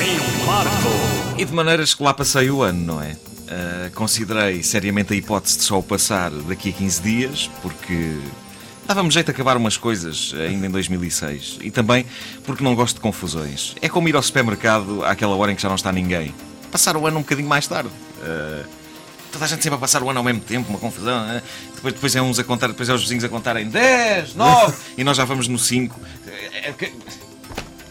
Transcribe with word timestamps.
Em 0.00 0.44
Marco. 0.44 1.38
E 1.38 1.44
de 1.44 1.52
maneiras 1.52 1.94
que 1.94 2.02
lá 2.02 2.12
passei 2.12 2.50
o 2.50 2.62
ano, 2.62 2.84
não 2.84 3.02
é? 3.02 3.12
Uh, 3.12 3.90
considerei 3.94 4.62
seriamente 4.62 5.12
a 5.12 5.16
hipótese 5.16 5.58
de 5.58 5.64
só 5.64 5.78
o 5.78 5.82
passar 5.82 6.30
daqui 6.30 6.70
a 6.70 6.72
15 6.72 7.02
dias, 7.02 7.50
porque 7.62 8.18
dava-me 8.86 9.10
jeito 9.10 9.26
de 9.26 9.32
acabar 9.32 9.56
umas 9.56 9.76
coisas 9.76 10.34
ainda 10.34 10.66
em 10.66 10.70
2006. 10.70 11.58
E 11.62 11.70
também 11.70 12.04
porque 12.44 12.64
não 12.64 12.74
gosto 12.74 12.96
de 12.96 13.00
confusões. 13.00 13.74
É 13.80 13.88
como 13.88 14.08
ir 14.08 14.16
ao 14.16 14.22
supermercado 14.22 15.04
àquela 15.04 15.36
hora 15.36 15.52
em 15.52 15.54
que 15.54 15.62
já 15.62 15.68
não 15.68 15.76
está 15.76 15.92
ninguém. 15.92 16.34
Passar 16.72 16.96
o 16.96 17.06
ano 17.06 17.18
um 17.18 17.22
bocadinho 17.22 17.48
mais 17.48 17.66
tarde. 17.66 17.90
Uh, 18.18 18.66
toda 19.30 19.44
a 19.44 19.48
gente 19.48 19.62
sempre 19.62 19.76
a 19.76 19.78
passar 19.78 20.02
o 20.02 20.10
ano 20.10 20.18
ao 20.18 20.24
mesmo 20.24 20.40
tempo, 20.40 20.68
uma 20.70 20.78
confusão. 20.78 21.26
Né? 21.26 21.42
Depois, 21.74 21.94
depois 21.94 22.16
é 22.16 22.20
uns 22.20 22.38
a 22.38 22.44
contar, 22.44 22.66
depois 22.66 22.88
é 22.88 22.92
os 22.92 23.02
vizinhos 23.02 23.24
a 23.24 23.28
contarem 23.28 23.68
10, 23.68 24.34
9 24.34 24.76
e 24.98 25.04
nós 25.04 25.16
já 25.16 25.24
vamos 25.24 25.48
no 25.48 25.58
5. 25.58 26.00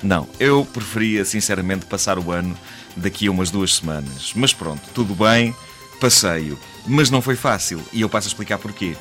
Não, 0.07 0.25
eu 0.39 0.63
preferia 0.63 1.25
sinceramente 1.25 1.85
passar 1.85 2.17
o 2.17 2.31
ano 2.31 2.57
daqui 2.95 3.27
a 3.27 3.31
umas 3.31 3.51
duas 3.51 3.75
semanas. 3.75 4.31
Mas 4.33 4.53
pronto, 4.53 4.81
tudo 4.93 5.13
bem, 5.13 5.53
passeio. 5.99 6.57
Mas 6.85 7.09
não 7.09 7.21
foi 7.21 7.35
fácil 7.35 7.83
e 7.91 7.99
eu 7.99 8.07
passo 8.07 8.25
a 8.25 8.29
explicar 8.29 8.57
porquê. 8.57 8.95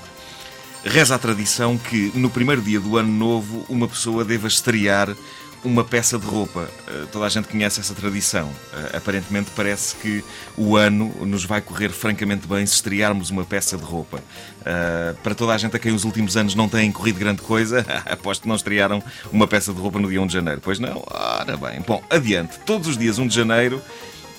Reza 0.85 1.15
a 1.15 1.19
tradição 1.19 1.79
que 1.79 2.11
no 2.13 2.29
primeiro 2.29 2.61
dia 2.61 2.81
do 2.81 2.97
ano 2.97 3.13
novo 3.13 3.65
uma 3.69 3.87
pessoa 3.87 4.25
deva 4.25 4.49
estrear 4.49 5.17
uma 5.65 5.85
peça 5.85 6.19
de 6.19 6.27
roupa. 6.27 6.69
Uh, 6.89 7.07
toda 7.09 7.27
a 7.27 7.29
gente 7.29 7.49
conhece 7.49 7.81
essa 7.81 7.95
tradição. 7.95 8.47
Uh, 8.47 8.97
aparentemente 8.97 9.51
parece 9.55 9.97
que 9.97 10.25
o 10.57 10.77
ano 10.77 11.13
nos 11.27 11.45
vai 11.45 11.61
correr 11.61 11.91
francamente 11.91 12.47
bem 12.47 12.65
se 12.67 12.75
estrearmos 12.75 13.31
uma 13.31 13.45
peça 13.45 13.77
de 13.77 13.85
roupa. 13.85 14.19
Uh, 14.19 15.17
para 15.23 15.35
toda 15.35 15.53
a 15.53 15.59
gente 15.59 15.75
a 15.77 15.79
quem 15.79 15.93
os 15.93 16.05
últimos 16.05 16.37
anos 16.37 16.55
não 16.55 16.69
têm 16.69 16.91
corrido 16.93 17.19
grande 17.19 17.43
coisa, 17.43 17.85
aposto 18.07 18.43
que 18.43 18.49
não 18.49 18.57
estrearam 18.57 19.03
uma 19.33 19.47
peça 19.47 19.73
de 19.73 19.81
roupa 19.81 19.99
no 19.99 20.09
dia 20.09 20.21
1 20.21 20.27
de 20.27 20.33
janeiro. 20.33 20.61
Pois 20.63 20.79
não? 20.79 21.03
Ora 21.07 21.57
bem. 21.57 21.81
Bom, 21.87 22.03
adiante. 22.11 22.59
Todos 22.61 22.89
os 22.89 22.99
dias 22.99 23.19
1 23.19 23.27
de 23.27 23.35
janeiro 23.35 23.83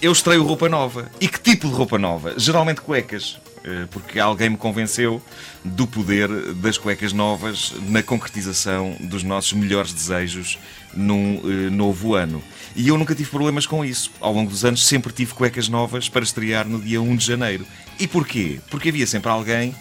eu 0.02 0.12
estreio 0.12 0.44
roupa 0.44 0.70
nova. 0.70 1.10
E 1.20 1.28
que 1.28 1.40
tipo 1.40 1.68
de 1.68 1.74
roupa 1.74 1.98
nova? 1.98 2.34
Geralmente 2.38 2.82
cuecas. 2.82 3.40
Eh, 3.64 3.88
porque 3.92 4.20
alguém 4.20 4.50
me 4.50 4.58
convenceu 4.58 5.22
do 5.64 5.88
poder 5.88 6.30
das 6.56 6.78
cuecas 6.78 7.12
novas 7.12 7.74
na 7.88 8.04
concretização 8.04 8.96
dos 9.00 9.24
nossos 9.24 9.54
melhores 9.54 9.92
desejos 9.92 10.58
num 10.94 11.38
uh, 11.38 11.72
novo 11.72 12.16
ano. 12.16 12.42
E 12.76 12.88
eu 12.88 12.98
nunca 12.98 13.14
tive 13.14 13.30
problemas 13.30 13.66
com 13.66 13.84
isso. 13.84 14.12
Ao 14.20 14.32
longo 14.32 14.50
dos 14.50 14.64
anos 14.64 14.86
sempre 14.86 15.12
tive 15.12 15.34
cuecas 15.34 15.68
novas 15.68 16.08
para 16.08 16.24
estrear 16.24 16.68
no 16.68 16.80
dia 16.80 17.02
1 17.02 17.16
de 17.16 17.26
janeiro. 17.26 17.66
E 18.00 18.08
porquê? 18.08 18.60
Porque 18.70 18.90
havia 18.90 19.06
sempre 19.06 19.30
alguém 19.30 19.76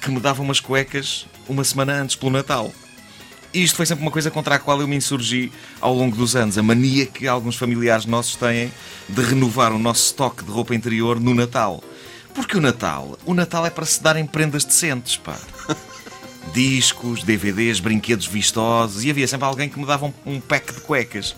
que 0.00 0.10
me 0.10 0.20
dava 0.20 0.42
umas 0.42 0.60
cuecas 0.60 1.26
uma 1.48 1.64
semana 1.64 1.94
antes, 1.94 2.14
pelo 2.14 2.32
Natal. 2.32 2.72
E 3.54 3.62
isto 3.62 3.76
foi 3.76 3.84
sempre 3.84 4.02
uma 4.02 4.10
coisa 4.10 4.30
contra 4.30 4.54
a 4.54 4.58
qual 4.58 4.80
eu 4.80 4.88
me 4.88 4.96
insurgi 4.96 5.52
ao 5.80 5.94
longo 5.94 6.16
dos 6.16 6.34
anos. 6.36 6.56
A 6.56 6.62
mania 6.62 7.06
que 7.06 7.26
alguns 7.26 7.56
familiares 7.56 8.06
nossos 8.06 8.36
têm 8.36 8.72
de 9.08 9.22
renovar 9.22 9.72
o 9.72 9.78
nosso 9.78 10.06
estoque 10.06 10.44
de 10.44 10.50
roupa 10.50 10.74
interior 10.74 11.20
no 11.20 11.34
Natal. 11.34 11.82
Porque 12.34 12.56
o 12.56 12.60
Natal, 12.60 13.18
o 13.26 13.34
Natal 13.34 13.66
é 13.66 13.70
para 13.70 13.84
se 13.84 14.02
darem 14.02 14.26
prendas 14.26 14.64
decentes, 14.64 15.16
pá. 15.16 15.38
Discos, 16.52 17.22
DVDs, 17.22 17.80
brinquedos 17.80 18.26
vistosos 18.26 19.04
e 19.04 19.10
havia 19.10 19.28
sempre 19.28 19.46
alguém 19.46 19.68
que 19.68 19.78
me 19.78 19.86
dava 19.86 20.06
um, 20.06 20.12
um 20.26 20.40
pack 20.40 20.72
de 20.72 20.80
cuecas. 20.80 21.36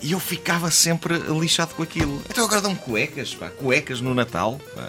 E 0.00 0.12
eu 0.12 0.20
ficava 0.20 0.70
sempre 0.70 1.18
lixado 1.38 1.74
com 1.74 1.82
aquilo. 1.82 2.22
Então 2.30 2.44
agora 2.44 2.60
dão 2.60 2.74
cuecas, 2.74 3.34
pá, 3.34 3.50
cuecas 3.50 4.00
no 4.00 4.14
Natal, 4.14 4.60
pá. 4.74 4.88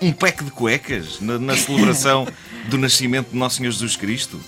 Um 0.00 0.12
pack 0.12 0.44
de 0.44 0.50
cuecas 0.50 1.20
na, 1.20 1.38
na 1.38 1.56
celebração 1.56 2.26
do 2.68 2.76
nascimento 2.76 3.30
de 3.30 3.36
Nosso 3.36 3.56
Senhor 3.56 3.70
Jesus 3.70 3.96
Cristo. 3.96 4.40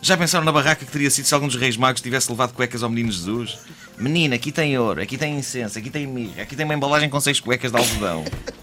Já 0.00 0.16
pensaram 0.16 0.44
na 0.44 0.52
barraca 0.52 0.84
que 0.84 0.92
teria 0.92 1.10
sido 1.10 1.24
se 1.24 1.34
algum 1.34 1.48
dos 1.48 1.56
reis 1.56 1.76
magos 1.76 2.00
tivesse 2.00 2.30
levado 2.30 2.52
cuecas 2.52 2.84
ao 2.84 2.88
menino 2.88 3.10
Jesus? 3.10 3.58
Menina, 3.98 4.36
aqui 4.36 4.52
tem 4.52 4.78
ouro, 4.78 5.02
aqui 5.02 5.18
tem 5.18 5.36
incenso, 5.36 5.78
aqui 5.78 5.90
tem 5.90 6.06
mirra, 6.06 6.42
aqui 6.42 6.54
tem 6.54 6.64
uma 6.64 6.74
embalagem 6.74 7.10
com 7.10 7.18
seis 7.18 7.40
cuecas 7.40 7.72
de 7.72 7.78
algodão. 7.78 8.24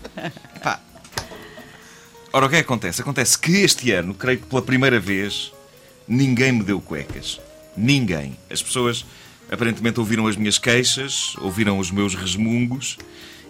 Ora, 2.36 2.48
o 2.48 2.50
que 2.50 2.56
é 2.56 2.60
que 2.60 2.66
acontece? 2.66 3.00
Acontece 3.00 3.38
que 3.38 3.58
este 3.58 3.92
ano, 3.92 4.16
creio 4.16 4.40
que 4.40 4.48
pela 4.48 4.64
primeira 4.64 5.00
vez, 5.00 5.54
ninguém 6.08 6.52
me 6.52 6.64
deu 6.64 6.82
cuecas. 6.82 7.40
Ninguém. 7.78 8.36
As 8.50 8.60
pessoas 8.60 9.06
aparentemente 9.52 10.00
ouviram 10.00 10.26
as 10.26 10.36
minhas 10.36 10.58
queixas, 10.58 11.36
ouviram 11.38 11.78
os 11.78 11.92
meus 11.92 12.16
resmungos 12.16 12.98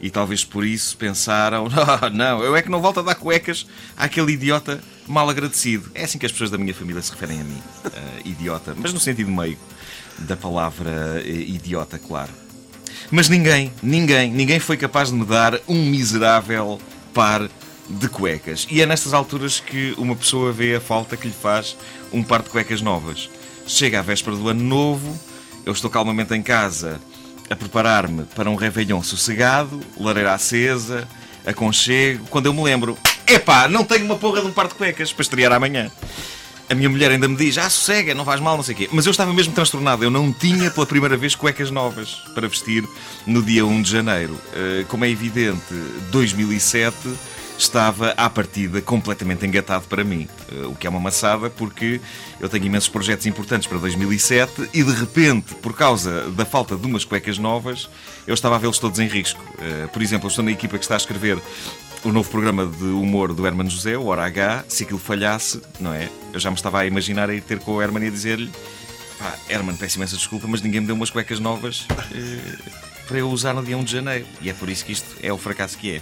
e 0.02 0.10
talvez 0.10 0.44
por 0.44 0.66
isso 0.66 0.98
pensaram: 0.98 1.66
oh, 1.72 2.10
não, 2.10 2.44
eu 2.44 2.58
é 2.58 2.62
que 2.62 2.70
não 2.70 2.82
volto 2.82 3.00
a 3.00 3.04
dar 3.04 3.16
cuecas 3.16 3.66
àquele 3.96 4.34
idiota 4.34 4.84
mal 5.08 5.30
agradecido. 5.30 5.90
É 5.96 6.04
assim 6.04 6.18
que 6.18 6.26
as 6.26 6.34
pessoas 6.34 6.52
da 6.52 6.58
minha 6.58 6.74
família 6.74 7.02
se 7.02 7.12
referem 7.12 7.40
a 7.40 7.44
mim. 7.46 7.62
Uh, 7.86 8.28
idiota. 8.28 8.76
Mas 8.78 8.92
no 8.92 9.00
sentido 9.00 9.32
meio 9.32 9.58
da 10.20 10.36
palavra 10.36 11.24
uh, 11.24 11.30
idiota, 11.30 11.98
claro. 11.98 12.32
Mas 13.10 13.30
ninguém, 13.30 13.72
ninguém, 13.82 14.30
ninguém 14.30 14.60
foi 14.60 14.76
capaz 14.76 15.08
de 15.08 15.16
me 15.16 15.24
dar 15.24 15.58
um 15.70 15.90
miserável 15.90 16.82
par 17.14 17.50
de 17.90 18.08
cuecas. 18.08 18.68
E 18.70 18.82
é 18.82 18.86
nestas 18.86 19.14
alturas 19.14 19.60
que 19.60 19.94
uma 19.98 20.16
pessoa 20.16 20.52
vê 20.52 20.76
a 20.76 20.82
falta 20.82 21.18
que 21.18 21.28
lhe 21.28 21.34
faz 21.34 21.76
um 22.12 22.24
par 22.24 22.42
de 22.42 22.50
cuecas 22.50 22.82
novas. 22.82 23.30
Chega 23.68 24.00
à 24.00 24.02
véspera 24.02 24.36
do 24.36 24.48
ano 24.48 24.64
novo, 24.64 25.18
eu 25.66 25.74
estou 25.74 25.90
calmamente 25.90 26.34
em 26.34 26.42
casa 26.42 27.00
a 27.50 27.56
preparar-me 27.56 28.24
para 28.36 28.50
um 28.50 28.56
réveillon 28.56 29.02
sossegado, 29.04 29.80
lareira 30.00 30.34
acesa, 30.34 31.08
aconchego, 31.46 32.26
quando 32.30 32.48
eu 32.48 32.54
me 32.54 32.64
lembro, 32.64 32.98
epá, 33.28 33.68
não 33.68 33.84
tenho 33.84 34.06
uma 34.06 34.16
porra 34.16 34.42
de 34.42 34.48
um 34.48 34.52
par 34.52 34.68
de 34.68 34.76
cuecas 34.76 35.12
para 35.12 35.22
estrear 35.22 35.52
amanhã. 35.52 35.92
A 36.70 36.76
minha 36.76 36.90
mulher 36.90 37.12
ainda 37.12 37.28
me 37.28 37.36
diz, 37.36 37.58
ah, 37.58 37.70
sossega, 37.70 38.16
não 38.16 38.24
faz 38.24 38.40
mal, 38.40 38.56
não 38.56 38.64
sei 38.64 38.74
o 38.74 38.78
quê. 38.78 38.90
Mas 38.92 39.06
eu 39.06 39.12
estava 39.12 39.34
mesmo 39.34 39.54
transtornado. 39.54 40.04
Eu 40.04 40.10
não 40.10 40.32
tinha 40.32 40.72
pela 40.72 40.86
primeira 40.86 41.18
vez 41.18 41.36
cuecas 41.36 41.70
novas 41.70 42.24
para 42.34 42.48
vestir 42.48 42.88
no 43.28 43.44
dia 43.44 43.66
1 43.66 43.82
de 43.82 43.92
janeiro. 43.92 44.34
Uh, 44.34 44.86
como 44.88 45.04
é 45.04 45.10
evidente, 45.10 45.62
2007 46.10 46.96
estava 47.64 48.12
à 48.12 48.30
partida 48.30 48.82
completamente 48.82 49.46
engatado 49.46 49.86
para 49.88 50.04
mim. 50.04 50.28
Uh, 50.52 50.70
o 50.70 50.76
que 50.76 50.86
é 50.86 50.90
uma 50.90 51.00
maçada 51.00 51.50
porque 51.50 52.00
eu 52.40 52.50
tenho 52.50 52.66
imensos 52.66 52.90
projetos 52.90 53.26
importantes 53.26 53.68
para 53.68 53.78
2007 53.78 54.70
e 54.74 54.84
de 54.84 54.92
repente, 54.92 55.56
por 55.56 55.76
causa 55.76 56.30
da 56.32 56.46
falta 56.46 56.76
de 56.76 56.86
umas 56.86 57.06
cuecas 57.06 57.38
novas, 57.38 57.90
eu 58.28 58.34
estava 58.34 58.56
a 58.56 58.58
vê-los 58.58 58.80
todos 58.80 59.00
em 59.00 59.08
risco. 59.08 59.42
Uh, 59.54 59.88
por 59.90 60.02
exemplo, 60.02 60.28
eu 60.28 60.30
estou 60.30 60.44
na 60.44 60.52
equipa 60.52 60.78
que 60.78 60.86
está 60.86 60.96
a 60.96 60.98
escrever 60.98 61.42
o 62.04 62.12
novo 62.12 62.30
programa 62.30 62.66
de 62.66 62.84
humor 62.84 63.34
do 63.34 63.48
Herman 63.48 63.70
José, 63.70 63.98
o 63.98 64.06
Hora 64.08 64.26
H, 64.26 64.66
se 64.68 64.84
aquilo 64.84 65.00
falhasse, 65.00 65.62
não 65.80 65.94
é? 65.94 66.10
Eu 66.34 66.40
já 66.40 66.50
me 66.50 66.58
estava 66.58 66.82
a 66.82 66.86
imaginar 66.86 67.30
a 67.30 67.34
ir 67.34 67.42
ter 67.42 67.60
com 67.60 67.74
o 67.74 67.82
Herman 67.82 68.04
e 68.04 68.08
a 68.08 68.12
dizer-lhe: 68.12 68.52
pá, 69.18 69.34
Herman, 69.50 69.76
peço 69.78 69.98
imensa 69.98 70.18
desculpa, 70.18 70.46
mas 70.48 70.62
ninguém 70.62 70.82
me 70.82 70.88
deu 70.88 70.96
umas 70.96 71.10
cuecas 71.10 71.40
novas 71.40 71.88
eh, 72.14 72.93
para 73.08 73.18
eu 73.18 73.30
usar 73.30 73.54
no 73.54 73.64
dia 73.64 73.78
1 73.78 73.84
de 73.84 73.92
janeiro. 73.92 74.26
E 74.42 74.50
é 74.50 74.54
por 74.54 74.70
isso 74.70 74.86
que 74.86 74.92
isto 74.92 75.08
é 75.22 75.32
o 75.32 75.38
fracasso 75.38 75.78
que 75.78 75.96
é. 75.96 76.02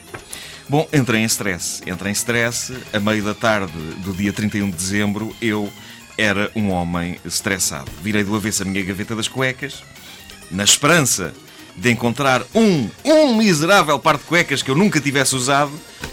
Bom, 0.69 0.87
entrei 0.93 1.21
em 1.21 1.25
stress. 1.25 1.81
Entrei 1.85 2.11
em 2.11 2.13
stress. 2.13 2.73
A 2.93 2.99
meio 2.99 3.23
da 3.23 3.33
tarde 3.33 3.73
do 4.03 4.13
dia 4.13 4.31
31 4.31 4.69
de 4.69 4.75
dezembro, 4.75 5.35
eu 5.41 5.71
era 6.17 6.51
um 6.55 6.69
homem 6.69 7.19
estressado. 7.25 7.91
Virei 8.01 8.23
do 8.23 8.35
avesso 8.35 8.63
a 8.63 8.65
minha 8.65 8.83
gaveta 8.83 9.15
das 9.15 9.27
cuecas, 9.27 9.83
na 10.49 10.63
esperança 10.63 11.33
de 11.75 11.89
encontrar 11.89 12.43
um, 12.53 12.89
um 13.03 13.35
miserável 13.35 13.97
par 13.97 14.17
de 14.17 14.23
cuecas 14.23 14.61
que 14.61 14.69
eu 14.69 14.75
nunca 14.75 14.99
tivesse 14.99 15.35
usado, 15.35 15.71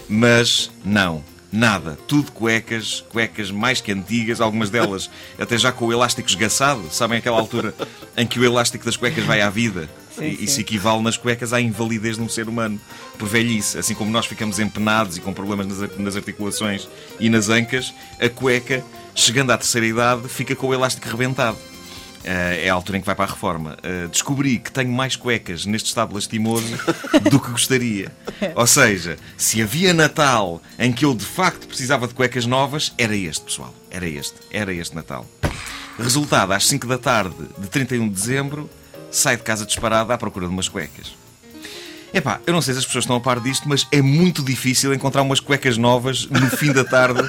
mas 0.08 0.70
não. 0.84 1.22
Nada, 1.50 1.98
tudo 2.06 2.30
cuecas, 2.30 3.02
cuecas 3.08 3.50
mais 3.50 3.80
que 3.80 3.90
antigas, 3.90 4.40
algumas 4.40 4.68
delas 4.68 5.08
até 5.38 5.56
já 5.56 5.72
com 5.72 5.86
o 5.86 5.92
elástico 5.92 6.28
esgaçado. 6.28 6.88
Sabem 6.90 7.18
aquela 7.18 7.38
altura 7.38 7.74
em 8.16 8.26
que 8.26 8.38
o 8.38 8.44
elástico 8.44 8.84
das 8.84 8.96
cuecas 8.96 9.24
vai 9.24 9.40
à 9.40 9.48
vida? 9.48 9.88
Sim, 10.18 10.26
e, 10.26 10.36
sim. 10.36 10.44
Isso 10.44 10.60
equivale 10.60 11.02
nas 11.02 11.16
cuecas 11.16 11.52
à 11.52 11.60
invalidez 11.60 12.16
de 12.16 12.22
um 12.22 12.28
ser 12.28 12.48
humano 12.48 12.80
por 13.18 13.28
velhice. 13.28 13.78
Assim 13.78 13.94
como 13.94 14.10
nós 14.10 14.26
ficamos 14.26 14.58
empenados 14.58 15.16
e 15.16 15.20
com 15.20 15.32
problemas 15.32 15.66
nas, 15.66 15.96
nas 15.96 16.16
articulações 16.16 16.88
e 17.18 17.28
nas 17.28 17.48
ancas, 17.48 17.94
a 18.20 18.28
cueca, 18.28 18.84
chegando 19.14 19.50
à 19.52 19.58
terceira 19.58 19.86
idade, 19.86 20.28
fica 20.28 20.54
com 20.54 20.68
o 20.68 20.74
elástico 20.74 21.08
rebentado. 21.08 21.56
Uh, 22.18 22.64
é 22.64 22.68
a 22.68 22.74
altura 22.74 22.98
em 22.98 23.00
que 23.00 23.06
vai 23.06 23.14
para 23.14 23.24
a 23.24 23.28
reforma. 23.28 23.76
Uh, 23.78 24.08
descobri 24.08 24.58
que 24.58 24.72
tenho 24.72 24.90
mais 24.90 25.14
cuecas 25.14 25.64
neste 25.64 25.86
estado 25.86 26.12
lastimoso 26.14 26.76
do 27.30 27.40
que 27.40 27.50
gostaria. 27.50 28.12
Ou 28.54 28.66
seja, 28.66 29.16
se 29.36 29.62
havia 29.62 29.94
Natal 29.94 30.60
em 30.78 30.92
que 30.92 31.04
eu 31.04 31.14
de 31.14 31.24
facto 31.24 31.66
precisava 31.66 32.08
de 32.08 32.14
cuecas 32.14 32.44
novas, 32.44 32.92
era 32.98 33.16
este, 33.16 33.44
pessoal. 33.44 33.72
Era 33.90 34.06
este. 34.06 34.34
Era 34.50 34.74
este 34.74 34.94
Natal. 34.94 35.26
Resultado, 35.98 36.52
às 36.52 36.66
5 36.66 36.86
da 36.86 36.98
tarde 36.98 37.34
de 37.56 37.68
31 37.68 38.08
de 38.08 38.14
dezembro, 38.14 38.70
sai 39.10 39.36
de 39.36 39.42
casa 39.42 39.64
disparada 39.64 40.14
à 40.14 40.18
procura 40.18 40.46
de 40.46 40.52
umas 40.52 40.68
cuecas. 40.68 41.14
Epá, 42.12 42.40
eu 42.46 42.52
não 42.52 42.62
sei 42.62 42.72
se 42.72 42.80
as 42.80 42.86
pessoas 42.86 43.04
estão 43.04 43.16
a 43.16 43.20
par 43.20 43.38
disto, 43.38 43.68
mas 43.68 43.86
é 43.92 44.00
muito 44.00 44.42
difícil 44.42 44.94
encontrar 44.94 45.22
umas 45.22 45.40
cuecas 45.40 45.76
novas 45.76 46.26
no 46.26 46.48
fim 46.48 46.72
da 46.72 46.84
tarde 46.84 47.28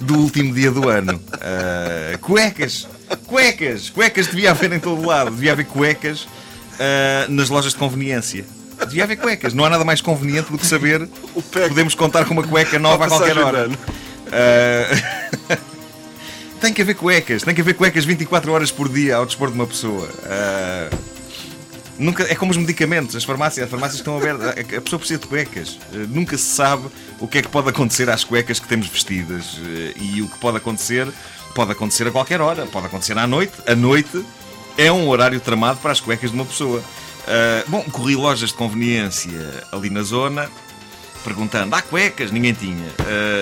do 0.00 0.18
último 0.18 0.54
dia 0.54 0.70
do 0.70 0.88
ano. 0.88 1.14
Uh, 1.14 2.18
cuecas! 2.20 2.86
Cuecas! 3.26 3.90
Cuecas 3.90 4.28
devia 4.28 4.52
haver 4.52 4.72
em 4.72 4.78
todo 4.78 5.04
lado. 5.04 5.30
Devia 5.30 5.52
haver 5.52 5.66
cuecas 5.66 6.22
uh, 6.22 7.30
nas 7.30 7.48
lojas 7.48 7.72
de 7.72 7.78
conveniência. 7.78 8.44
Devia 8.78 9.04
haver 9.04 9.16
cuecas. 9.16 9.52
Não 9.54 9.64
há 9.64 9.70
nada 9.70 9.84
mais 9.84 10.00
conveniente 10.00 10.52
do 10.52 10.58
que 10.58 10.66
saber 10.66 11.08
que 11.34 11.68
podemos 11.68 11.94
contar 11.94 12.24
com 12.26 12.34
uma 12.34 12.44
cueca 12.44 12.78
nova 12.78 13.06
a 13.06 13.08
qualquer 13.08 13.38
hora. 13.38 13.68
Uh, 13.68 15.56
tem 16.60 16.72
que 16.72 16.82
haver 16.82 16.94
cuecas. 16.94 17.42
Tem 17.42 17.54
que 17.54 17.60
haver 17.60 17.74
cuecas 17.74 18.04
24 18.04 18.52
horas 18.52 18.70
por 18.70 18.88
dia 18.88 19.16
ao 19.16 19.26
dispor 19.26 19.48
de 19.48 19.54
uma 19.54 19.66
pessoa. 19.66 20.08
Uh, 20.08 21.16
Nunca, 21.98 22.24
é 22.24 22.34
como 22.34 22.50
os 22.50 22.58
medicamentos, 22.58 23.16
as 23.16 23.24
farmácias, 23.24 23.64
as 23.64 23.70
farmácias 23.70 24.00
estão 24.00 24.18
abertas. 24.18 24.48
A, 24.48 24.80
pessoa 24.80 24.98
precisa 24.98 25.18
de 25.18 25.26
cuecas. 25.26 25.78
Uh, 25.92 26.06
nunca 26.08 26.36
se 26.36 26.44
sabe 26.44 26.88
o 27.18 27.26
que 27.26 27.38
é 27.38 27.42
que 27.42 27.48
pode 27.48 27.68
acontecer 27.68 28.08
às 28.10 28.22
cuecas 28.22 28.58
que 28.58 28.68
temos 28.68 28.86
vestidas. 28.86 29.54
Uh, 29.54 29.94
e 29.96 30.22
o 30.22 30.28
que 30.28 30.38
pode 30.38 30.58
acontecer, 30.58 31.08
pode 31.54 31.72
acontecer 31.72 32.06
a 32.06 32.10
qualquer 32.10 32.40
hora. 32.40 32.66
Pode 32.66 32.86
acontecer 32.86 33.16
à 33.16 33.26
noite. 33.26 33.54
A 33.66 33.74
noite 33.74 34.24
é 34.76 34.92
um 34.92 35.08
horário 35.08 35.40
tramado 35.40 35.78
para 35.80 35.92
as 35.92 36.00
cuecas 36.00 36.30
de 36.30 36.36
uma 36.36 36.44
pessoa. 36.44 36.80
Uh, 36.80 37.70
bom, 37.70 37.82
corri 37.90 38.14
lojas 38.14 38.50
de 38.50 38.54
conveniência 38.54 39.64
ali 39.72 39.88
na 39.88 40.02
zona, 40.02 40.50
perguntando: 41.24 41.74
há 41.74 41.80
cuecas? 41.80 42.30
Ninguém 42.30 42.52
tinha. 42.52 42.92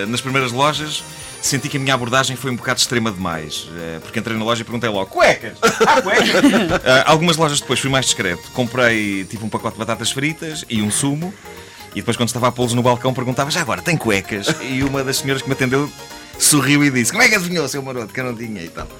nas 0.06 0.20
primeiras 0.20 0.52
lojas 0.52 1.02
senti 1.44 1.68
que 1.68 1.76
a 1.76 1.80
minha 1.80 1.94
abordagem 1.94 2.36
foi 2.36 2.50
um 2.50 2.56
bocado 2.56 2.80
extrema 2.80 3.12
demais. 3.12 3.68
Eh, 3.76 3.98
porque 4.00 4.18
entrei 4.18 4.36
na 4.36 4.44
loja 4.44 4.62
e 4.62 4.64
perguntei 4.64 4.88
logo: 4.88 5.06
cuecas! 5.06 5.58
Ah, 5.86 6.00
cuecas! 6.00 6.26
uh, 6.26 7.04
algumas 7.04 7.36
lojas 7.36 7.60
depois 7.60 7.78
fui 7.78 7.90
mais 7.90 8.06
discreto. 8.06 8.50
Comprei 8.52 9.24
tipo 9.24 9.44
um 9.44 9.48
pacote 9.48 9.74
de 9.74 9.78
batatas 9.78 10.10
fritas 10.10 10.64
e 10.68 10.80
um 10.80 10.90
sumo. 10.90 11.34
E 11.92 11.96
depois, 11.96 12.16
quando 12.16 12.28
estava 12.28 12.48
a 12.48 12.52
pô-los 12.52 12.72
no 12.72 12.82
balcão, 12.82 13.12
perguntava: 13.12 13.50
já 13.50 13.60
agora, 13.60 13.82
tem 13.82 13.96
cuecas? 13.96 14.46
E 14.64 14.82
uma 14.82 15.04
das 15.04 15.18
senhoras 15.18 15.42
que 15.42 15.48
me 15.48 15.54
atendeu 15.54 15.90
sorriu 16.38 16.82
e 16.82 16.90
disse: 16.90 17.12
Como 17.12 17.22
é 17.22 17.28
que 17.28 17.34
adivinhou, 17.34 17.68
seu 17.68 17.82
maroto? 17.82 18.12
Que 18.12 18.20
eu 18.20 18.24
não 18.24 18.34
tinha 18.34 18.62
e 18.62 18.68
tal. 18.68 18.86
Uh, 18.86 18.98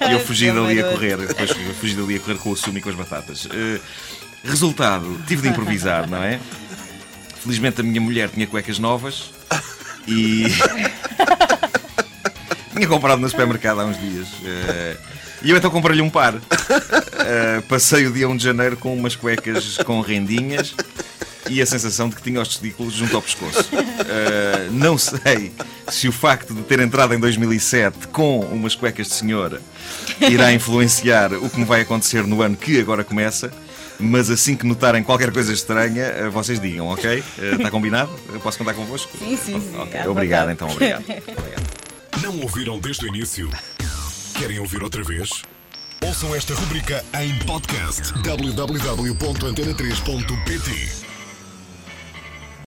e, 0.00 0.10
e, 0.10 0.12
eu 0.12 0.20
fugi 0.20 0.50
dali 0.50 0.80
a 0.80 0.90
correr. 0.90 1.16
Depois 1.18 1.50
fugi 1.80 1.94
dali 1.94 2.16
a 2.16 2.20
correr 2.20 2.38
com 2.38 2.50
o 2.50 2.56
sumo 2.56 2.78
e 2.78 2.80
com 2.80 2.90
as 2.90 2.96
batatas. 2.96 3.44
Uh, 3.44 3.80
resultado: 4.42 5.22
tive 5.28 5.42
de 5.42 5.48
improvisar, 5.48 6.08
não 6.08 6.22
é? 6.22 6.40
Felizmente 7.40 7.80
a 7.80 7.84
minha 7.84 8.00
mulher 8.00 8.28
tinha 8.28 8.46
cuecas 8.46 8.78
novas 8.78 9.30
e. 10.06 10.46
Tinha 12.74 12.88
comprado 12.88 13.20
no 13.20 13.28
supermercado 13.28 13.80
há 13.80 13.84
uns 13.84 14.00
dias. 14.00 14.28
Uh, 14.28 14.96
e 15.42 15.50
eu 15.50 15.56
então 15.56 15.70
comprei-lhe 15.70 16.00
um 16.00 16.08
par. 16.08 16.34
Uh, 16.34 16.40
passei 17.68 18.06
o 18.06 18.12
dia 18.12 18.28
1 18.28 18.36
de 18.36 18.44
janeiro 18.44 18.76
com 18.76 18.94
umas 18.94 19.14
cuecas 19.14 19.76
com 19.78 20.00
rendinhas 20.00 20.74
e 21.50 21.60
a 21.60 21.66
sensação 21.66 22.08
de 22.08 22.16
que 22.16 22.22
tinha 22.22 22.40
os 22.40 22.48
testículos 22.48 22.94
junto 22.94 23.14
ao 23.14 23.22
pescoço. 23.22 23.68
Uh, 23.74 24.72
não 24.72 24.96
sei 24.96 25.52
se 25.88 26.08
o 26.08 26.12
facto 26.12 26.54
de 26.54 26.62
ter 26.62 26.80
entrado 26.80 27.14
em 27.14 27.20
2007 27.20 28.08
com 28.08 28.40
umas 28.40 28.74
cuecas 28.74 29.08
de 29.08 29.14
senhora 29.14 29.60
irá 30.20 30.52
influenciar 30.52 31.32
o 31.34 31.50
que 31.50 31.58
me 31.58 31.64
vai 31.64 31.82
acontecer 31.82 32.26
no 32.26 32.40
ano 32.40 32.56
que 32.56 32.80
agora 32.80 33.04
começa 33.04 33.52
mas 33.98 34.30
assim 34.30 34.56
que 34.56 34.64
notarem 34.66 35.02
qualquer 35.02 35.32
coisa 35.32 35.52
estranha, 35.52 36.04
eh, 36.04 36.28
vocês 36.28 36.60
digam, 36.60 36.88
ok? 36.88 37.18
Está 37.18 37.68
eh, 37.68 37.70
combinado? 37.70 38.10
Eu 38.32 38.40
posso 38.40 38.58
contar 38.58 38.74
convosco? 38.74 39.10
Sim, 39.18 39.36
sim, 39.36 39.60
sim. 39.60 39.76
Okay. 39.78 40.06
Obrigado, 40.06 40.50
então, 40.50 40.70
obrigado. 40.70 41.04
Não 42.22 42.38
ouviram 42.40 42.78
desde 42.78 43.04
o 43.04 43.08
início? 43.08 43.50
Querem 44.38 44.58
ouvir 44.58 44.82
outra 44.82 45.02
vez? 45.02 45.30
Ouçam 46.04 46.34
esta 46.34 46.54
rubrica 46.54 47.04
em 47.20 47.38
podcast 47.46 48.12
www.antena3.pt 48.22 51.01